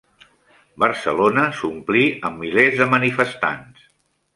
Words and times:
Barcelona 0.83 1.45
s'ompli 1.59 2.09
amb 2.31 2.45
milers 2.47 2.85
de 2.85 2.93
manifestants 2.99 3.91